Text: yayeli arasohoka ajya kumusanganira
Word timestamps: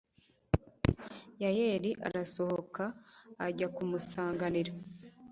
yayeli 1.43 1.91
arasohoka 2.07 2.83
ajya 3.45 3.67
kumusanganira 3.75 4.71